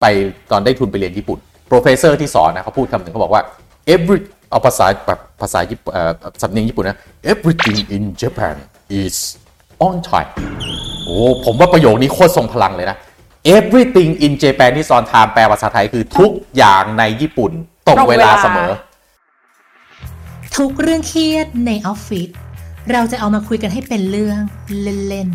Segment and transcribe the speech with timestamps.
[0.00, 0.06] ไป
[0.50, 1.38] ตอนได้ทุนไปเรียนญี่ปุ่น
[1.68, 3.42] professor ที่สอนนะเขาพูดคำหนึ่งเขาบอกว่า
[3.94, 4.18] every
[4.50, 6.98] เอาภาษาแบบภาษาญี่ปุ่นเอ่อสำเนียงญี่ปุ่นนะ
[7.32, 8.56] everything in Japan
[9.02, 9.16] is
[9.86, 10.30] on time
[11.04, 12.96] โอ้ผมว่าประโยคนี้โคตรทรงพลังเลยนะ
[13.56, 17.52] everything in Japan is on time แปลภาษาไทยคือทุกอย่างในญี่ปุ่น
[17.86, 18.70] ตรงเวลาเสมอ
[20.56, 22.28] ทุกเรื่องเครียดในออฟฟิศ
[22.92, 24.38] เราจะเอามาคุยกันให้เป็นเรื่อง
[25.08, 25.28] เล่น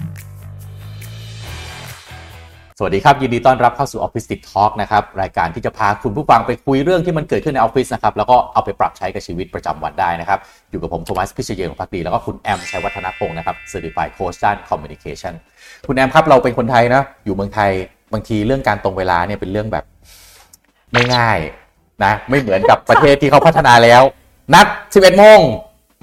[2.78, 10.40] สวัสดีครับ ยินดีต้อนรับเข้าสู่ Office Tick Talk นะครับ รายการที่จะพาคุณผู้ฟังไปคุยเรื่องที่มันเกิดขึ้นในออฟฟิศนะครับ แล้วก็เอาไปปรับใช้กับชีวิตประจำวันได้นะครับ
[10.72, 15.34] อยู่กับผมโทมัสพิเชยของพักดี แล้วก็คุณแอมชัยวัฒนพงศ์นะครับ Certified Coach ด้าน Communication
[15.88, 17.72] คุณแอมครับเราเป็นคนไทยนะอยู่เมืองไทย
[18.14, 19.86] บางทีเรื่องการตรงเวลาเนี่ยเป็นเรื่องแบบ
[20.94, 21.38] ไม่ง่าย
[22.04, 24.02] นะไม่เหมือนกับประเทศที่เขาพัฒนาแล้ว
[24.54, 25.40] นัด 11โมง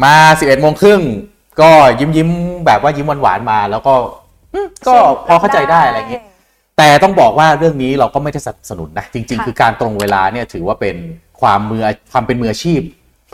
[0.04, 1.00] มา 11โมงครึ่ง
[1.60, 2.28] ก็ยิ้มยิ้ม
[2.66, 3.94] แบบว่ายิ้มหวานๆมา แล้วก็
[4.88, 6.24] ก็พอเข้าใจได้อะไรอย่างเงี้ย
[6.76, 10.96] แต่ต้องบอกว่าเรื่องนี้เราก็ไม่ได้สนับสนุนนะจริง ๆ ค่ะ คือการตรงเวลาเนี่ยถือว่าเป็น
[11.40, 12.80] ความมือความเป็นมืออาชีพ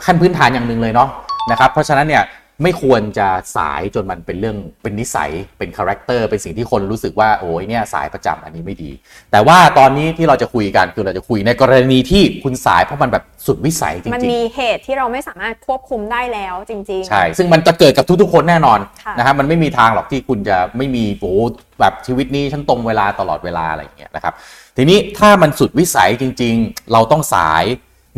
[0.05, 1.09] ขั้นพื้นฐานอย่างหนึ่งเลยเนาะ
[1.51, 2.23] นะครับเพราะฉะนั้นเนี่ย
[2.63, 3.27] ไม่ควรจะ
[3.57, 8.91] สายจนมันเป็นเรื่องเป็นนิสัยเป็น character เป็นสิ่งที่คนรู้สึกว่าโอ้ยเนี่ยสายประจำอันนี้ไม่ดี
[9.31, 21.37] แต่ว่าตอนนี้ที่เราจะคุยกันคือเราจะคุยในกรณีที่คุณสายเพราะมันแบบสุดวิสัยจริงๆ มันมีเหตุที่เราไม่สามารถควบคุมได้แล้วจริง ๆ ใช่ ซึ่งมันจะเกิดกับทุกๆคนแน่นอนค่ะนะครับมันไม่มีทางหรอกที่คุณจะไม่มีโอ้โห
[21.79, 24.33] แบบชีวิตนี้ฉันตรงเวลาตลอดเวลาอะไรอย่างเงี้ยนะครับ
[24.77, 27.63] ทีนี้ถ้ามันสุดวิสัยจริง ๆ เราต้องสาย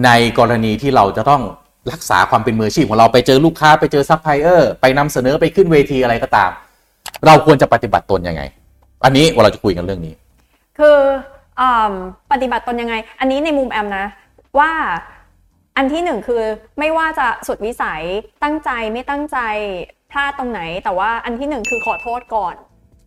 [0.06, 0.10] ใน
[0.40, 1.42] กรณีที่เราจะต้อง
[1.92, 6.52] รักษาความเป็นมืออาชีพของเราไปเจอลูกค้าไปเจอซัพพลายเออร์ไปนำเสนอไปขึ้นเวทีอะไรก็ตาม
[7.26, 8.42] เราควรจะปฏิบัติตนยังไง
[9.06, 10.14] อันนี้เราจะคุยกันเรื่องนี้
[10.80, 10.98] คือ
[11.62, 14.06] อ่ำปฏิบัติตนยังไง อันนี้ในมุมแอมนะ
[14.60, 14.72] ว่า
[15.78, 16.42] อันที่หนึ่งคือ
[16.80, 18.02] ไม่ว่าจะสุดวิสัย
[18.44, 19.38] ตั้งใจไม่ตั้งใจ
[20.12, 22.56] พลาดตรงไหน แต่ว่าอันที่หนึ่งคือขอโทษก่อน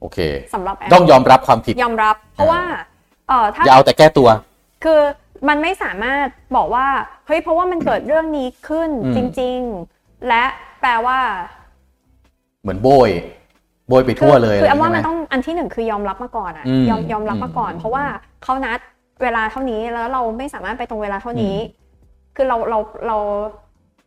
[0.00, 0.18] โอเค
[0.54, 2.62] สำหรับแอมต้องยอมรับความผิดยอมรับ เพราะว่า
[3.28, 4.28] เออถ้าอย่าเอาแต่แก้ตัว
[4.84, 5.00] คือ
[5.48, 6.26] มันไม่สามารถ
[6.56, 6.86] บอกว่า
[7.26, 9.58] เฮ้ยเพราะว่ามันเกิดเรื่องนี้ขึ้นอืมจริง
[9.92, 10.44] ๆ และ
[10.80, 11.18] แปลว่า
[12.62, 13.10] เหมือนโบย
[13.88, 18.04] โบยไปทั่วเลยคือแอมอะไรว่าใช่ไหมันต้องอันที่หนึ่งคือยอมรับมาก่อนอะอืมยอมยอมรับมาก่อนอืมเพราะว่า
[18.42, 18.78] เขานัด
[19.22, 21.56] เวลาเท่านี้แล้วเราไม่สามารถไปตรงเวลาเท่านี้
[22.36, 23.16] คือเราเราเรา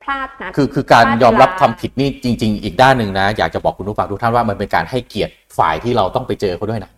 [0.04, 6.92] พลาดนัดคือคือการพลาดยอมรับเวลาความผิดนี่จริง ๆ อีกด้านหนึ่งนะ อยากจะบอกคุณผู้ฟังทุกท่านว่ามันเป็นการให้เกียรติฝ่ายที่เราต้องไปเจอเขาด้วยนะ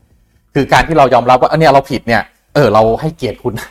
[0.55, 2.21] คือการที่เรายอมรับว่าเออเนี่ยเราผิดเนี่ย
[2.55, 3.69] เออเราให้เกียรติคุณนะ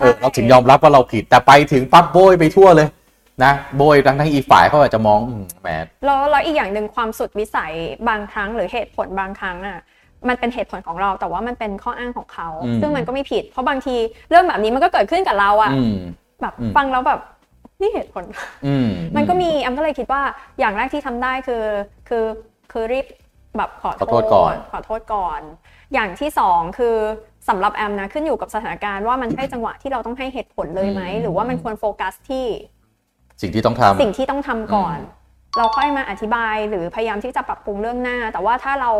[0.00, 2.88] เออเราถึงยอมรับว่าเราผิดแต่ไปถึงปั๊บโบยไปทั่วเลย
[3.44, 5.68] นะโบยทั้งทั้งอีกฝ่ายเขาอาจจะมองอืมแหม
[6.04, 7.72] แล้วแล้วอีกอย่างหนึ่งความสุดวิสัย
[8.08, 9.78] บางครั้งหรือเหตุผลบางครั้งอะ
[10.28, 13.96] มันเป็นเหตุผลของเราแต่ว่ามันเป็นข้ออ้างของเขาอืมซึ่งมันก็ไม่ผิด เพราะบางที
[14.28, 15.96] เรื่องแบบนี้มันก็เกิดขึ้นกับเราอะอืม
[16.40, 17.20] แบบอืมฟังแล้วแบบ
[17.80, 18.24] นี่เหตุผล
[18.66, 20.22] อืมมันก็มีแอมก็เลยคิดว่า
[20.58, 21.64] อย่างแรกที่ทำได้คือ
[22.08, 22.24] คือ
[22.72, 23.06] คือรีบ
[23.58, 25.40] แบบขอขอโทษก่อน ขอโทษก่อน
[25.94, 26.96] อย่างที่สองคือ
[27.48, 32.46] สำหรับแอมนะขึ้นอยู่กับสถานการณ์ว่ามันใช่จังหวะที่เราต้องให้เหตุผลเลยไหมหรือว่ามันควรโฟกัสที่
[33.42, 34.98] สิ่งที่ต้องทำสิ่งที่ต้องทำก่อน
[35.58, 38.90] เราค่อยมาอธิบายหรือพยายามที่จะปรับปรุงเรื่องหน้า แต่ว่าถ้าเรา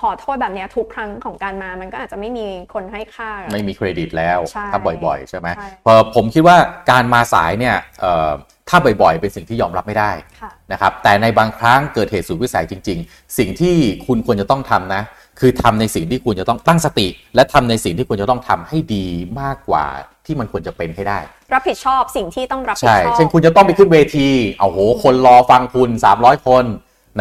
[0.00, 6.56] ขอโทษแบบเนี้ยทุกครั้งของการมา มันก็อาจจะไม่มีคนให้ค่า ไม่มีเครดิตแล้วใช่ถ้าบ่อยๆ ใช่ไหมใช่พอผมคิดว่า
[6.90, 8.32] การมาสายเนี่ยเอ่อ
[8.68, 10.10] ถ้าบ่อยๆ เป็นสิ่งที่ยอมรับไม่ได้
[10.40, 13.74] ค่ะนะครับ แต่ในบางครั้งเกิดเหตุสุดวิสัยจริง ๆ สิ่งที่
[14.06, 15.02] คุณควรจะต้องทำนะ
[15.40, 19.06] คือทำในสิ่งที่คุณจะต้องตั้งสติ และทำในสิ่งที่คุณจะต้องทำให้ดี
[19.40, 19.84] มากกว่า
[20.26, 21.18] ที่มันควรจะเป็นให้ได้
[21.52, 26.64] รับผิดชอบสิ่งที่ต้องรับผิดใช่ชอบเช่นคุณจะต้องไปขึ้นเวทีเอาโห คนรอฟังคุณ 300 คน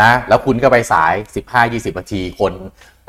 [0.02, 1.14] นะ แล้วคุณก็ไปสาย
[1.56, 2.54] 15-20นาทีคน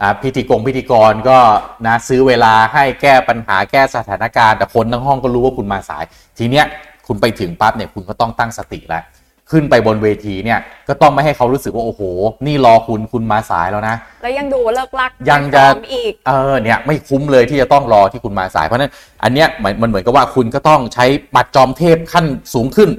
[0.00, 1.38] อ่าพิธีกรพิธีกรก็
[1.86, 6.04] นะซื้อเวลาให้แก้ปัญหาแก้สถานการณ์ แต่คนทั้งห้องก็รู้ว่าคุณมาสาย
[6.38, 6.66] ทีเนี้ย
[7.06, 9.04] คุณไปถึงปั๊บเนี่ยคุณก็ต้องตั้งสติแล้ว
[9.50, 12.02] ขึ้นไปบนเวทีเนี่ยก็ต้องไม่ให้เขารู้สึกว่าโอ้โห
[12.46, 18.92] นี่รอคุณคุณมาสายแล้วนะ แล้วยังดูเลิ่กลั่กยังจะไม่พร้อมอีกเออเนี่ยไม่คุ้มเลยที่จะต้องรอที่คุณมาสายเพราะฉะนั้น
[19.22, 22.90] อันเนี้ยมันมันเหมือนกับว่าคุณก็ต้องใช้บัตรจอมเทพขั้นสูงขึ้น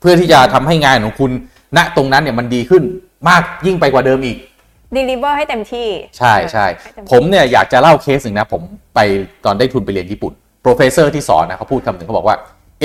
[0.00, 1.30] เพื่อที่จะทำให้งานของคุณ
[1.76, 2.82] ณตรงนั้นเนี่ยมันดีขึ้น
[3.28, 4.38] มากยิ่งไปกว่าเดิมอีก
[4.96, 5.88] deliver ให้เต็มที่
[6.18, 8.62] ใช่ใช่ห้เต็ที่ผมเนี่ยอยากจะเล่าเคสหนึ่งนะ ผม
[8.94, 9.00] ไป
[9.44, 10.32] ตอนได้ทุนไปเรียนญี่ปุ่น
[10.62, 12.36] professor ที่สอนนะเขาพูดคำหนึ่งเขาบอกว่า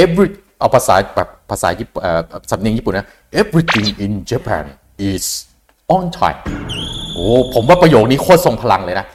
[0.03, 0.27] every
[0.65, 2.21] เอาภาษาแบบภาษาญี่ปุ่นเอ่อ
[2.51, 3.07] สำเนียงญี่ปุ่นนะ
[3.41, 4.65] everything in Japan
[5.11, 5.25] is
[5.95, 6.39] on time
[7.13, 9.05] โอ้ผมว่าประโยคนี้โคตรทรงพลังเลยนะ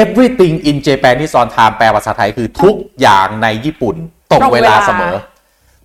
[0.00, 3.96] everything in Japan is on time แปลภาษาไทยคือทุกอย่างในญี่ปุ่น
[4.30, 5.14] ตรงเวลาเสมอ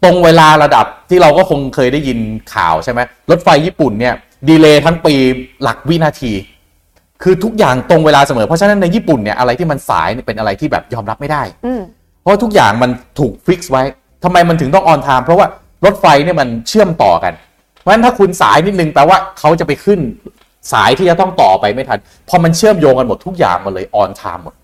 [0.04, 2.20] ตรงเวลาระดับที่เราก็คงเคยได้ยิน
[2.54, 3.00] ข่าวใช่ไหม
[3.32, 4.14] รถไฟญี่ปุ่นเนี่ย
[4.50, 5.16] ดีเลย์ทั้งปี
[5.62, 6.34] หลักวินาที
[7.24, 11.82] คือทุกอย่างตรงเวลาเสมอ เพราะฉะนั้นในญี่ปุ่นเนี่ยอะไรที่มันสายเนี่ยเป็นอะไรที่แบบยอมรับไม่ได้อืม
[12.22, 13.84] เพราะทุกอย่างมันถูก fix ไว้
[14.24, 15.48] ทำไมมันถึงต้อง on time เพราะว่า
[15.86, 17.34] รถไฟเนี่ยมันเชื่อมต่อกัน
[17.80, 20.00] เพราะฉะนั้นถ้าคุณสายนิดนึงแปลว่าเขาจะไปขึ้น
[20.74, 24.56] สายที่จะต้องต่อไปไม่ทัน พอมันเชื่อมโยงกันหมดทุกอย่างมันเลย on time หมด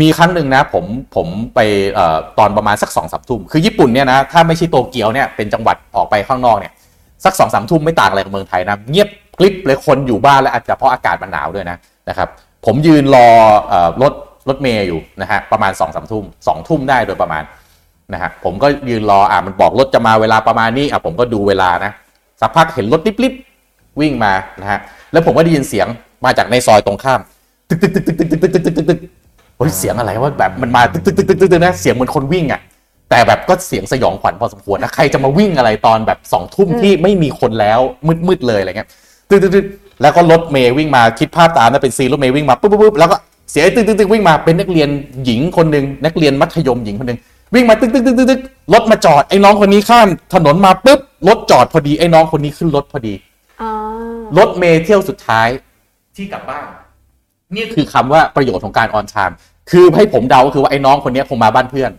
[0.00, 0.84] มีครั้งหนึ่งนะผม
[1.16, 1.60] ผมไป
[1.98, 6.72] ออตอนประมาณสักสองสามทุ่มคือญี่ปุ่นเนี่ยนะถ้าไม่ใช่โตเกียวเนี่ยเป็นจังหวัดออกไปข้างนอกเนี่ย
[7.24, 9.08] สักสองสามทุ่มไม่ต่างอะไรกับเมืองไทยนะเงียบ
[9.38, 11.76] กริบเลยคนอยู่บ้านและอาจจะเพราะอากาศมันหนาวด้วยนะ
[12.08, 12.28] นะครับ
[12.66, 13.28] ผมยืนรอ
[13.72, 14.12] ออรถ
[14.48, 17.42] รถเมย์อยู่นะฮะประมาณสองสามทุ่มสองทุ่มได้โดยประมาณ
[18.12, 21.92] นะฮะผมก็ยืนรออะมันบอกรถจะมาเวลาประมาณนี้อะผมก็ดูเวลานะ
[22.40, 24.78] สักพักเห็นรถลิบๆวิ่งมานะฮะ
[25.12, 25.86] แล้วผมก็ได้ยินเสียง
[26.24, 27.20] มาจากในซอยตรงข้าม
[27.68, 28.98] ตึกตึกตึกตึกตึกตึกตึกตึกตึกตึก
[29.56, 32.60] โอ้ยเสียงอะไรว่าแบบมันมาตึกตึกตึกตึกตึกตึกนะเสียงเหมือนคนวิ่งอะ
[33.10, 38.88] แต่แบบก็เสียงสยองขวัญพอสมควรนะใครจะมาวิ่งอะไรตอนแบบสองทุ่มที่ไม่มีคนแล้วมืดมืดๆเลยอะไรเงี้ย
[39.30, 39.66] ตึกตึกตึก
[40.02, 43.16] แล้วก็รถเมล์วิ่งมาคิดภาพตามนะเป็น scene รถเมล์วิ่งมาปุ๊บปุ๊บปุ๊บแล้วก็
[43.50, 44.88] เสียงตึกตึกตึกวิ่งมาเป็นนักเรียน
[45.24, 47.18] หญิงคนหนึ่งนักเรียนมัธยมหญิงคนหนึ่ง
[47.54, 48.40] วิ่งมาตึกตึกตึกตึกตึก
[48.72, 53.14] รถมาจอดไอ้น้องคนนี้ข้ามถนนมาปุ๊บรถจอดพอดีไอ้น้องคนนี้ขึ้นรถพอดี
[53.62, 53.70] อ๋อ
[54.38, 55.48] รถเมล์เที่ยวสุดท้าย
[56.16, 56.64] ที่กลับบ้าน
[57.56, 59.36] นี่คือคำว่าประโยชน์ของการ on time
[59.70, 61.90] คือให้ผมเดาก็คือว่าไอ้น้องคนเนี้ยคงมาบ้านเพื่อน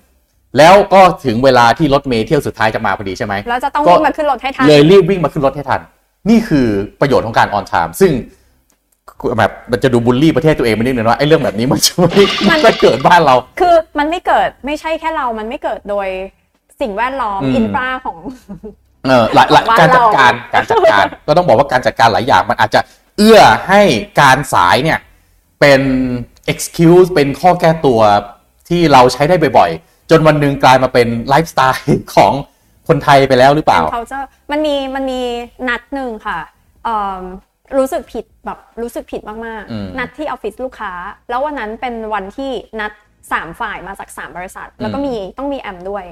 [0.57, 5.81] แล้วก็ถึงเวลาที่รถเมล์เที่ยวสุดท้ายจะมาพอดีใช่ไหมแล้วจะต้องก็วิ่งมาขึ้นรถให้ทันเลยรีบวิ่งมาขึ้นรถให้ทัน
[6.29, 6.67] นี่คือ
[7.01, 8.11] ประโยชน์ของการออนไทม์ซึ่ง
[9.37, 16.07] แบบมันจะดูบูลลี่ประเทศตัวเองไปนิดนึงว่าไอ้เรื่องแบบนี้มันจะไม่มันไม่เกิดบ้านเรา คือมันไม่เกิดไม่ใช่แค่เรา มันไม่เกิดโดย
[16.81, 18.17] สิ่งแวดล้อมอืมอินฟราของ
[19.05, 22.81] เออหลายหลายบ้านการจัดการเราการจัดการก็ต้องบอกว่าการจัดการหลายอย่างมันอาจจะ
[23.17, 23.81] เอื้อให้
[24.21, 24.99] การสายเนี่ย
[25.59, 25.81] เป็น
[26.51, 27.99] excuse เป็นข้อแก้ตัว
[28.69, 32.33] ที่เราใช้ได้บ่อยๆ จนวันหนึ่งกลายมาเป็นไลฟ์สไตล์ของ
[32.87, 34.19] คนไทยไปแล้วหรือเปล่าเขาจะ
[34.51, 35.21] มันมีมันมี
[35.67, 36.39] นัดหนึ่งค่ะ
[36.83, 37.21] เอิ่ม
[37.77, 40.93] รู้สึกผิดแบบรู้สึกผิดมากอืมๆนัดที่ออฟฟิศลูกค้า
[41.29, 42.91] แล้ววันนั้นเป็นวันที่นัด
[43.31, 46.05] สามฝ่ายมาจากสามบริษัท แล้วก็มีต้องมีแอมด้วย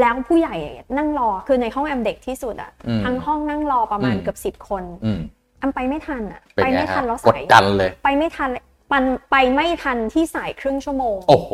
[0.00, 0.54] แล้วผู้ใหญ่
[0.98, 5.20] นั่งรอคือในห้องแอมเด็กที่สุดอะอืมทั้งห้องนั่งรอประมาณอืมเกือบสิบ10คนอืม
[5.58, 11.50] แอมไปไม่ทันอะเป็นไปไงไม่ทัฮะนแล้วกดสายดันเลย ไปไม่ทันเลยปันไปไม่ทันที่สายครึ่งชั่วโมง โอ้โห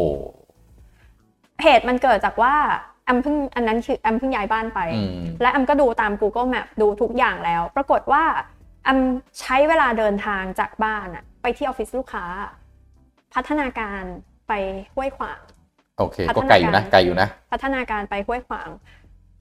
[1.62, 2.54] เหตุมันเกิดจากว่า
[3.04, 5.10] แอมเพิ่งอันนั้นคือแอมเพิ่งย้ายบ้านไปอืม
[5.42, 8.24] และแอมก็ดูตาม Google Map ดูทุกอย่างแล้ว ปรากฏว่า
[8.59, 8.98] แอม
[9.40, 12.24] ใช้เวลาเดินทางจากบ้านอะไปที่ออฟฟิศลูกค้า
[13.34, 14.02] พัฒนาการ
[14.48, 14.52] ไป
[14.94, 15.40] ห้วยขวาง
[15.98, 18.68] โอเคพัฒก็นาไกลอยู่นะการไกลอยู่นะ พัฒนาการไปห้วยขวาง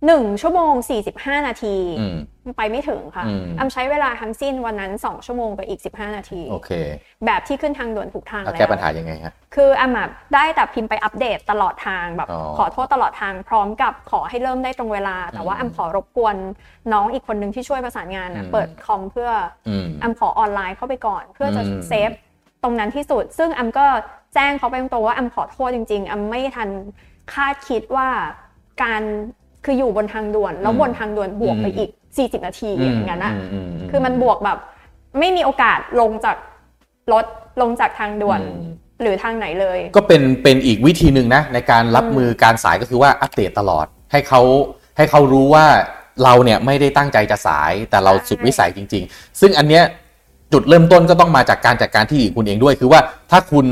[0.05, 0.73] หนึ่งชั่วโมง
[1.09, 2.17] 45 นาทีอืม
[2.57, 6.71] ไปไม่ถึงค่ะอืมแอมใช้เวลาทั้งสิ้นวันนั้น 2 ชั่วโมงไปอีก 15 นาทีโอเค
[7.25, 16.35] แบบที่ขึ้นทางด่วนถูกทางแล้วแล้แก้วปัญหายังไงฮะคือแอมอะได้แต่พิมพ์ไปอัปเดตตลอดทางแบบอ๋อขอโทษตลอดทางพร้อมกับขอให้เริ่มได้ตรงเวลา แต่ว่าอืมแอมขอรบกวน
[16.93, 19.29] น้องอีกคนหนึ่งที่ช่วยประสานงานอะอืมเปิดคอมเพื่อ
[19.67, 22.11] อืมแอมขอออนไลน์เข้าไปก่อน เพื่อจะอืมเซฟ
[22.63, 23.85] ตรงนั้นที่สุด ซึ่งแอมก็
[24.33, 26.69] แจ้งเขาไปตรงๆว่าแอมขอโทษจริงๆแอมไม่ทัน
[27.33, 28.07] คาดคิดว่า
[28.83, 29.03] การ
[29.65, 34.57] คืออยู่บนทางด่วน แล้วบนทางด่วนบวกไปอีก 40 นาทีอย่างนั้นอะอืมคือมันบวกแบบ
[35.19, 36.37] ไม่มีโอกาสลงจาก
[37.13, 37.25] รถ
[37.61, 44.41] ลงจากทางด่วนอืมหรือทางไหนเลย ก็เป็นเป็นอีกวิธีหนึ่งนะในการรับมือการสายก็คือว่าอัปเดตตลอดให้เขา
[44.97, 45.65] ให้เขารู้ว่า
[46.23, 49.83] เราเนี่ยไม่ได้ตั้งใจจะสายแต่เราใช่สุดวิสัยจริง ๆ ซึ่งอันเนี้ย
[50.53, 52.99] จุดเริ่มต้นก็ต้องมาจากการจัดการที่คุณเองด้วย คือว่า
[53.31, 53.65] ถ้าคุณ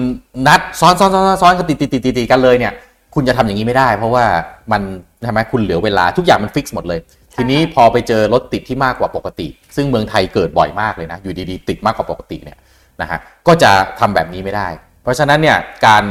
[0.48, 2.74] นัดซ้อนซ้อนซ้อนซ้อนกันติดติดติดติดติดกันเลยเนี่ย
[3.16, 4.26] คุณจะทำอย่างนี้ไม่ได้ เพราะว่า
[4.72, 4.82] มัน
[5.22, 7.00] ใช่ไหมคุณเหลือเวลาทุกอย่างมันฟิกซ์หมดเลย
[7.36, 12.58] ทีนี้พอไปเจอรถติดที่มากกว่าปกติ ซึ่งเมืองไทยเกิดบ่อยมากเลยนะ อยู่ดีๆ ติดมากกว่าปกติเนี่ย
[13.02, 14.68] นะฮะก็จะทำแบบนี้ไม่ได้
[15.04, 16.04] เพราะฉะนั้นเนี่ยการ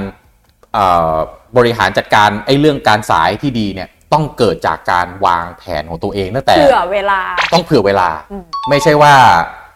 [0.73, 1.14] เอ่อ
[1.56, 7.21] บริหารจัดการไอ้เรื่องการสายที่ดีเนี่ยต้องเกิดจากการวางแผนของตัวเองตั้งแต่เผื่อเวลา
[7.54, 9.14] ต้องเผื่อเวลาอืมไม่ใช่ว่า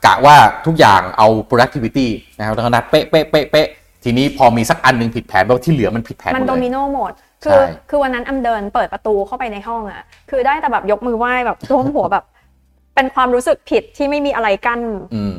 [0.06, 2.06] กะว่าทุกอย่างเอา productivity
[2.38, 3.66] นะครับแล้วก็นัดเป๊ะเป๊ะเป๊ะเป๊ะ
[4.04, 7.12] ทีนี้พอมีสักอันหนึ่งผิดแผนแปลว่าที่เหลือมันผิดแผนหมันมดโดเลยมิโนหมด
[7.44, 12.24] คืใช่อคือวันนั้นอำเดินเปิดประตูเข้าไปในห้องอะคือได้แต่แบบยกมือไหว้แบบท่วมหัวแบบ
[12.94, 14.80] เป็นความรู้สึกผิดที่ไม่มีอะไรกั้น
[15.14, 15.36] อืม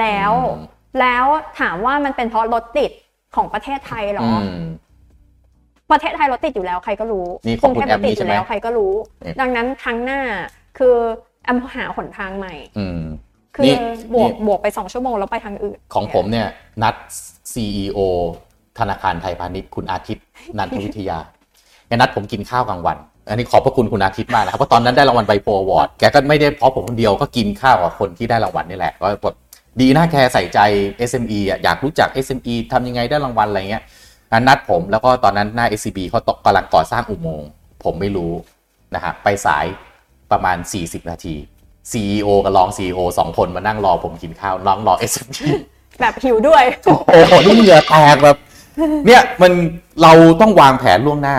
[0.00, 0.66] แล้วอืม
[1.00, 1.24] แล้ว
[1.60, 2.90] ถามว่ามันเป็นเพราะรถติด
[3.36, 4.70] ของประเทศไทยเหรออือม
[5.90, 10.20] ประเทศไทยรถติดอยู่แล้วใครก็รู้นี่ของกรุงเทพคุณแอรมถติดนี่อใช่ยู่ไหมแล้วใครก็รู้เนี่ยดังนั้นครั้งหน้า
[10.78, 10.94] คือ
[11.44, 13.00] แอมหาหนทางใหม่อืม
[13.54, 13.78] คืนี่อ
[14.14, 16.48] บวกนี่บวกไปสองชั่วโมงแล้วไปทางอื่น ของผมเนี่ย
[16.82, 16.94] นัด
[17.52, 18.00] CEO
[18.78, 20.24] ธนาคารไทยพาณิชย์คุณอาทิตย์
[20.58, 21.18] นันทวิทยา
[21.86, 22.96] แกนัดผมกินข้าวกลางวัน
[23.28, 29.34] อันนี้ขอบพระคุณคุณอาทิตย์มากนะครับเพราะตอนนั้นได้รางวัลไบโพอวอร์ดแกก็ไม่ได้เพราะผมคนเดียวก็กินข้าวกับคนที่ได้รางวัลนี่แหละก็แบบ
[29.80, 30.58] ดีนะแกใส่ใจ
[31.10, 33.82] SME อะอยากรู้จัก SME ทำยังไงได้รางวัลอะไรเงี้ย
[34.48, 37.48] นัดผมแล้วก็ตอนนั้นหน้า SCB เขาตกกำลังก่อสร้างอุโมงค์
[37.84, 38.32] ผมไม่รู้
[38.94, 39.64] นะฮะไปสาย
[40.30, 41.34] ประมาณ 40 นาที
[41.92, 45.46] CEO กับรอง CEO สองคนมานั่งรอผมกินข้าวน้องรอ SME
[46.00, 46.94] แบบหิวด้วย โอ้
[47.28, 48.36] โหนี่เหงื่อแตกแบบ
[49.06, 49.52] เนี่ยมัน
[50.02, 51.38] เราต้องวางแผนล่วงหน้า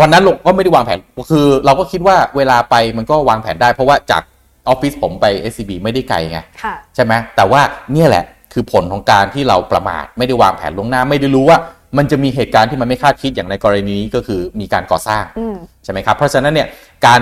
[0.00, 0.98] วันนั้นเราก็ไม่ได้วางแผน
[1.30, 4.22] คือเราก็คิดว่าเวลาไปมันก็วางแผนได้ เพราะว่าจาก
[4.68, 7.60] ออฟฟิศผมไป SCB ไม่ได้ไกลไงค่ะใช่ไหมแต่ว่า
[7.92, 11.58] เนี่ยแหละคือผลของการที่เราประมาทไม่ได้วางแผนล่วงหน้า ไม่ได้รู้ว่า
[11.98, 16.68] มันจะมีเหตุการณ์ที่มันไม่คาดคิดอย่างในกรณีนี้ก็คือมีการก่อสร้างอืมใช่ไหมครับเพราะฉะนั้นเนี่ย
[17.06, 17.20] การ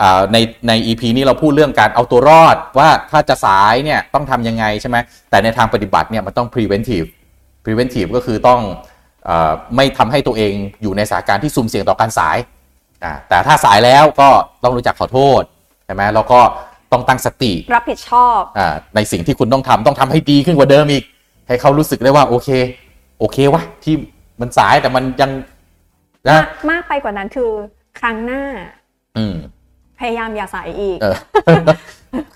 [0.00, 0.36] อ่าใน
[0.68, 4.96] ใน EP นี้เราพูดเรื่องการเอาตัวรอดว่าถ้าจะสายเนี่ยต้องทำยังไงใช่ไหม
[5.30, 7.08] แต่ในทางปฏิบัติเนี่ยมันต้อง preventive
[7.64, 8.89] preventive ก็คือต้องอา
[9.76, 12.36] ไม่ทำให้ตัวเองอยู่ในสถานการณ์ที่สุ่มเสี่ยงต่อการสาย
[13.04, 14.28] อ่าแต่ถ้าสายแล้วก็
[14.62, 15.42] ต้องรู้จักขอโทษ
[15.84, 16.40] ใช่ไหมแล้วก็
[16.92, 21.04] ต้องตั้งสติรับผิดชอบอ่าในสิ่งที่คุณต้องทำต้องทำให้ดีขึ้นกว่าเดิมอีก
[21.48, 22.48] ให้เขารู้สึกได้ว่าโอเค
[23.18, 23.94] โอเควะที่
[24.40, 25.30] มันสายแต่มันยัง
[26.28, 27.50] นะมากมากไปกว่านั้นคือ
[28.00, 28.42] ครั้งหน้า
[29.18, 29.36] อืม
[30.00, 31.16] พยายามอย่าสายอีกเออ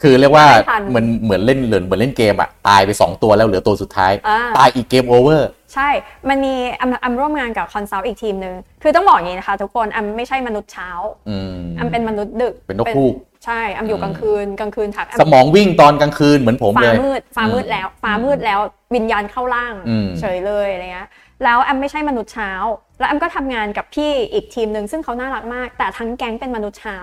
[0.02, 5.88] คือเรียกว่าไม่ทันเหมือนเหมือนเล่นเหมือนเหมือนเล่นเกมอะตายไป2ตัวแล้วเหลือตัวสุดท้ายอ่าตายอีก game over ใช่
[6.28, 10.90] มันมีอำอำร่วมงานกับ consult อีกทีมหนึ่งคือต้องบอกอย่างนี้นะคะทุกคนอำไม่ใช่มนุษย์เช้า
[11.28, 13.14] อืมอำเป็นมนุษย์ดึก เป็นนกฮูก
[13.44, 18.60] ใช่อำอยู่กลางคืนกลางคืนถักสมองวิ่งตอนกลางคืนเหมือนผมฟ้าเลยมืดฟ้ามืดแล้วฟ้ามืดแล้ว
[18.94, 21.08] วิญญาณเข้าร่างอืมเฉยเลยอะไรเงี้ย
[21.44, 22.50] แล้วแอมไม่ใช่มนุษย์เช้า
[22.98, 26.98] แล้วแอมก็ทำงานกับพี่อีกทีมหนึ่งซึ่งเขาน่ารักมาก แต่ทั้งแก๊งเป็นมนุษย์เช้า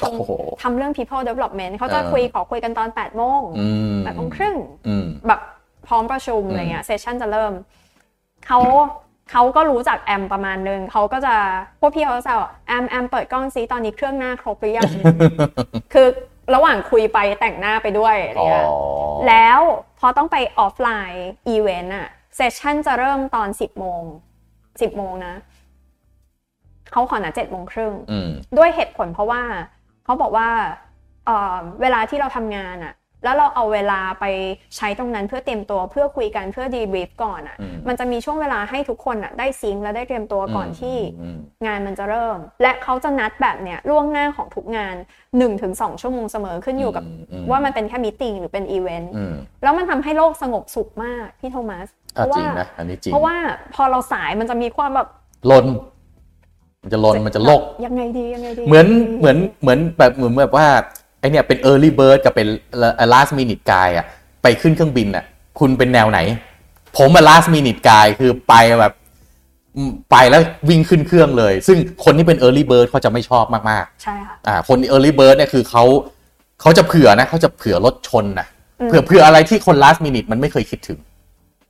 [0.00, 0.30] โอ้โห
[0.62, 4.56] ทำเรื่อง people development เขาจะเออคุยขอคุยกันตอน8โมงอืมแปดโมงครึ่ง
[4.88, 5.40] อืมแบบ
[5.86, 7.52] พร้อมประชุมอืมอะไรเงี้ยเซสชันจะเริ่ม
[8.46, 8.60] เขา
[9.30, 11.34] เขาก็รู้จักแอมประมาณนึงเขาก็จะ
[11.80, 14.90] พวกพี่เขาจะแซวแอมแอมเปิดกล้องซิตอนนี้เครื่องหน้าครบหรือยัง
[15.92, 16.08] คือ
[16.54, 18.66] ระหว่างคุยไปแต่งหน้าไปด้วยอะไรอ๋อเงี้ย
[19.28, 19.60] แล้ว
[19.98, 24.02] พอต้องไป offline event อะ session จะเริ่มตอน10โมง
[24.50, 25.34] 10โมงนะ
[26.92, 29.42] เขาขอนัด7โมงครึ่งอืมด้วยเหตุผลเพราะว่า
[30.04, 30.48] เขาบอกว่า
[31.26, 32.94] เอ่อเวลาที่เราทำงานอะ
[33.24, 34.24] แล้วเราเอาเวลาไป
[34.76, 44.96] ใช้ตรงนั้นเพื่อเตรียมตัวเพื่อคุยกันเพื่อ debrief ก่อนอะอืมมันจะมีช่วงเวลาให้ทุกคนอะได้ sync และได้เตรียมตัวก่อนที่อืมงานมันจะเริ่ม และเขาจะนัดแบบเนี้ยล่วงหน้าของทุกงาน
[45.48, 53.36] 1-2 ชั่วโมงเสมอขึ้นอยู่กับอืมอืมว่ามันเป็นแค่ meeting หรือเป็นอีเวนต์อืมแล้วมันทำให้โลกสงบสุขมากพี่โทมัสอะเพราะจริว่างนะอันนี้จริงเพราะว่า
[53.74, 55.08] พอเราสายมันจะมีความแบบ
[55.50, 55.66] ลน
[56.82, 58.86] มันจะลนมันจะโลกยังไงดียังไงดีเหมือน
[59.18, 60.66] เหมือนเหมือนแบบเหมือนแบบว่า
[61.20, 62.48] ไอเนี่ยเป็น early bird กับเป็น
[63.12, 64.06] last minute guy อะ
[64.42, 65.24] ไปขึ้นเครื่องบินอะ
[65.58, 66.18] คุณเป็นแนวไหน
[66.98, 68.92] ผมอะ last minute guy คือไปแบบ
[69.76, 75.84] อืมไปแล้ววิ่งขึ้นเครื่องเลย ซึ่งคนที่เป็น early bird เขาจะไม่ชอบมากใช่ค่ะๆอ่าคน early bird เนี่ยคือเขา
[76.60, 78.46] เขาจะเผื่อนะเขาจะเผื่อรถชนนะ
[78.80, 80.98] อืมเผื่อเผื่ออะไรที่คน last minute มันไม่เคยคิดถึง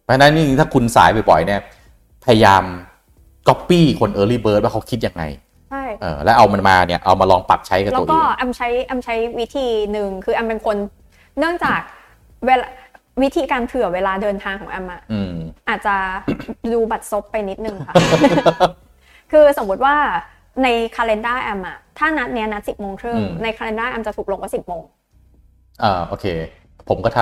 [0.03, 1.61] เพราะฉะนั้นนี่ถ้าคุณสายบ่อยๆเนี่ย
[2.27, 2.63] พยายาม
[3.49, 5.23] copy คน early bird ว่าเขาคิดยังไง
[5.71, 10.77] ใช่เออแล้วเอามันมาเนี่ยเอามาลองปรับใช้กับแล้วตัวเอก็งแอมใช้แอมใช้วิธีหนึ่งคือแอมเป็นคน
[11.39, 11.81] เนื่องจาก
[12.47, 12.67] เวลา
[13.23, 15.35] วิธีการเผื่อเวลาเดินทางของแอมอะอืม
[15.69, 15.97] อาจจะ
[16.73, 17.95] ดูบัตรซบไปนิดนึงค่ะ
[19.33, 19.97] คือสมมุติว่า
[20.63, 24.83] ในคาล endar แอมอะถ้านัดเนี้ยนัดสิบโมงครึ่งอืมในคาล endar แอมจะถูกลงว่าสิบโมง
[25.83, 26.27] อ่าโอเค
[26.89, 27.21] ผมก็ท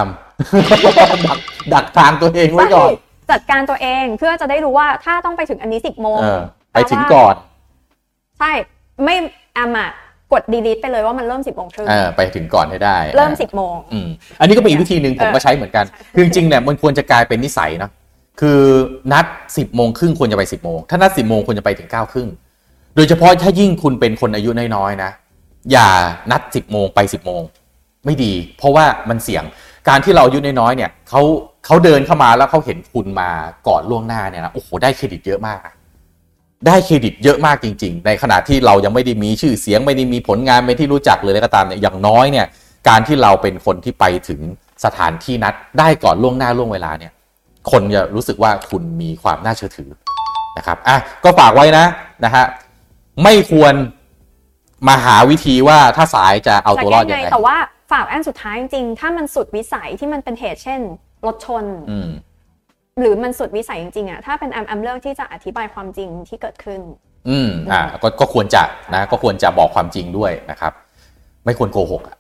[0.63, 1.39] ำดัก
[1.75, 2.91] ดักทางตัวเองไว้ก่อน
[3.31, 7.35] จัดการตัวเองเพื่อจะได้รู้ว่าถ้าต้องไปถึงอันนี้สิบโมงเออไปถึงก่อน
[8.41, 8.53] ใช่
[9.05, 9.15] ไม่
[9.55, 9.91] แอมอะ
[10.33, 14.09] กด delete ไปเลยว่ามันเริ่มสิบโมงครึ่งเออไปถึงก่อนให้ได้ เริ่มอ่าสิบโมงอืม
[14.41, 17.91] อันนี้ก็เป็นอีกวิธีหนึ่งผมก็ใช้เหมือนกัน คือจริงๆเนี่ยมันควรจะกลายเป็นนิสัยเนาะ
[18.41, 18.61] คือ
[19.13, 19.27] นัด
[19.57, 22.29] สิบโมงครึ่งควรจะไปสิบโมงถ้านัดสิบโมงควรจะไปถึงเก้าครึ่ง
[22.97, 25.11] โดยเฉพาะถ้ายิ่งคุณเป็นคนอายุน้อยๆนะ
[25.73, 25.89] อย่า
[26.31, 27.43] นัดสิบโมงไปสิบโมง
[28.05, 29.45] ไม่ดี เพราะว่ามันเสี่ยง
[29.89, 31.23] การที่เราอายุน้อยๆเนี่ยเขา
[31.67, 33.31] เขาเดินเข้ามาแล้วเขาเห็นคุณมา
[33.69, 35.75] ก่อนล่วงหน้าเนี่ยนะโอ้โหได้เครดิตเยอะมากนะ
[36.67, 42.47] ได้เครดิตเยอะมากจริง ๆ ในขณะที่เรายังไม่ได้มีชื่อเสียงไม่ได้มีผลงานไม่ที่รู้จักเลยอะไรก็ตามเนี่ยอย่างน้อยเนี่ย
[42.89, 44.41] การที่เราเป็นคนที่ไปถึง
[44.85, 47.13] สถานที่นัดได้ก่อนล่วงหน้าล่วงเวลาเนี่ย
[47.71, 49.91] คนจะรู้สึกว่าคุณมีความน่าเชื่อถือ
[50.59, 51.85] นะครับอะก็ฝากไว้นะ
[52.25, 52.45] นะฮะ
[53.23, 53.75] ไม่ควร
[54.89, 57.57] มาหาวิธีว่าถ้าสายจะเอาตัวรอดยังไงแต่ว่า
[57.93, 60.81] ฝากอันสุดท้ายจริงๆถ้ามันสุดวิสัยที่มันเป็นเหตุเช่น
[61.27, 62.11] รถชนอืม
[63.01, 66.81] หรือมันสุดวิสัยจริงๆอะถ้าเป็นแอมแอมเลือกที่จะอธิบายความจริงที่เกิดขึ้น
[67.29, 68.63] อืมอ่าก็ก็ควรจะ
[68.95, 70.73] นะก็ควรจะบอกความจริงด้วยนะครับ
[71.45, 72.17] ไม่ควรโกหกอะ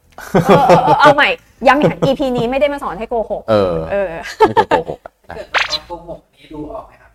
[0.48, 1.28] เออเออเออเอาใหม่
[1.66, 7.10] ย้ำอีก EP นี้ไม่ได้มาสอนให้โกหก เออ เออไม่ควรโกหกอะนะเกิดตอนโกหกนี้ดูออกไหมครับ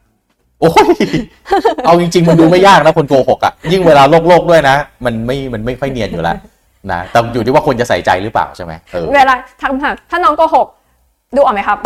[0.59, 0.95] โอ้ย
[1.85, 4.75] เอาจริง ๆ มันดูไม่ยากนะคนโกหกอะยิ่งเวลาโลกโลกๆด้วยนะ
[5.05, 6.37] มันไม่มันไม่ค่อยเนียนอยู่แล้ว
[6.91, 10.67] นะแต่อยู่ที่ว่าคนจะใส่ใจหรือเปล่าใช่ไหมเออเวลาทำค่ะถ้าน้องโกหก
[11.35, 11.77] ดูออกไหมครับ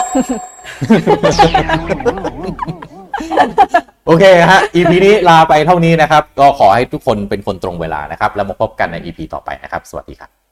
[4.07, 10.44] โอเคฮะ EP นี้ลาไปเท่านี้นะครับ ก็ขอให้ทุกคนเป็นคนตรงเวลานะครับ แล้วมาพบกันใน EP ต่อไปนะครับ สวัสดีครับ